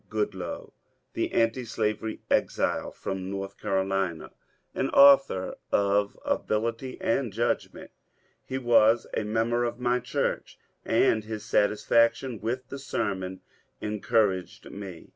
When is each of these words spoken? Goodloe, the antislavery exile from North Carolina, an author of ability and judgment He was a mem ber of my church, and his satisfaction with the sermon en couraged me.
Goodloe, 0.09 0.73
the 1.13 1.31
antislavery 1.31 2.21
exile 2.31 2.89
from 2.91 3.29
North 3.29 3.59
Carolina, 3.59 4.31
an 4.73 4.89
author 4.89 5.53
of 5.71 6.17
ability 6.25 6.99
and 6.99 7.31
judgment 7.31 7.91
He 8.43 8.57
was 8.57 9.05
a 9.15 9.23
mem 9.23 9.51
ber 9.51 9.63
of 9.63 9.79
my 9.79 9.99
church, 9.99 10.57
and 10.83 11.23
his 11.25 11.45
satisfaction 11.45 12.39
with 12.41 12.69
the 12.69 12.79
sermon 12.79 13.41
en 13.79 13.99
couraged 14.01 14.71
me. 14.71 15.09